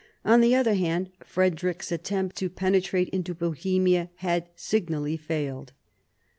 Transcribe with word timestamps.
On 0.25 0.41
the 0.41 0.55
other 0.55 0.73
hand, 0.73 1.11
Frederick's 1.23 1.91
attempt 1.91 2.35
to 2.37 2.49
penetrate 2.49 3.09
into 3.09 3.35
Bohemia 3.35 4.09
had 4.15 4.49
signally 4.55 5.15
failed. 5.15 5.73